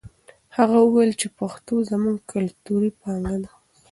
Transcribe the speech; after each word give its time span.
هغه 0.57 0.77
وویل 0.81 1.11
چې 1.21 1.27
پښتو 1.39 1.73
زموږ 1.91 2.17
کلتوري 2.31 2.91
پانګه 3.01 3.37
ده. 3.43 3.51